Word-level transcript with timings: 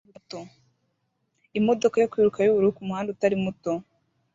Imodoka 1.59 1.95
yo 1.99 2.09
kwiruka 2.11 2.39
yubururu 2.41 2.75
kumuhanda 2.77 3.09
utari 3.11 3.35
muto 3.43 3.71